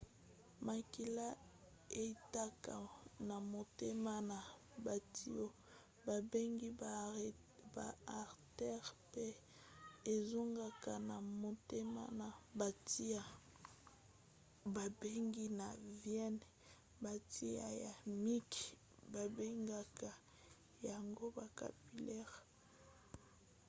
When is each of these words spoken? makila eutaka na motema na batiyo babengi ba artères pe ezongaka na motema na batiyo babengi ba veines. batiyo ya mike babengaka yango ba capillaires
makila 0.67 1.27
eutaka 2.03 2.75
na 3.27 3.35
motema 3.53 4.13
na 4.31 4.39
batiyo 4.85 5.45
babengi 6.05 6.69
ba 7.75 7.87
artères 8.21 8.89
pe 9.11 9.25
ezongaka 10.13 10.93
na 11.09 11.17
motema 11.41 12.03
na 12.19 12.27
batiyo 12.59 13.21
babengi 14.75 15.45
ba 15.59 15.69
veines. 16.03 16.45
batiyo 17.03 17.65
ya 17.83 17.93
mike 18.23 18.63
babengaka 19.13 20.11
yango 20.87 21.25
ba 21.37 21.45
capillaires 21.57 22.33